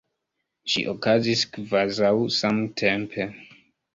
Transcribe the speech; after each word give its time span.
Ĝi 0.71 0.81
okazis 0.93 1.43
kvazaŭ 1.57 2.11
samtempe. 2.37 3.31